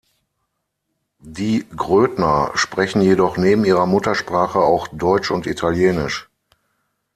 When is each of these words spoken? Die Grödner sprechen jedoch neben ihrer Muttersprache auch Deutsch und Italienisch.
Die 1.19 1.63
Grödner 1.75 2.49
sprechen 2.55 3.01
jedoch 3.03 3.37
neben 3.37 3.65
ihrer 3.65 3.85
Muttersprache 3.85 4.57
auch 4.57 4.87
Deutsch 4.87 5.29
und 5.29 5.45
Italienisch. 5.45 6.27